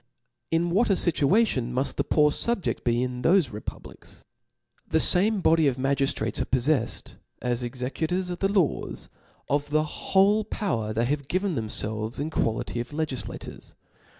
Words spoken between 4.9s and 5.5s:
fame